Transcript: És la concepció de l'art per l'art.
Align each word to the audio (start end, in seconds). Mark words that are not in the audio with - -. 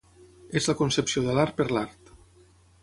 És 0.61 0.69
la 0.71 0.75
concepció 0.79 1.23
de 1.27 1.37
l'art 1.39 1.55
per 1.61 1.71
l'art. 1.77 2.13